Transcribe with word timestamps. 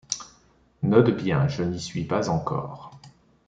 Note 0.81 1.11
bien: 1.11 1.47
je 1.47 1.61
n’y 1.61 1.79
suis 1.79 2.05
pas 2.05 2.27
encore. 2.31 2.99